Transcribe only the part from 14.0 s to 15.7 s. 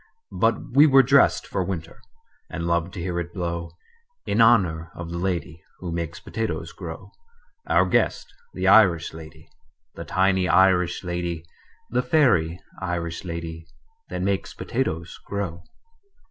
That makes potatoes grow.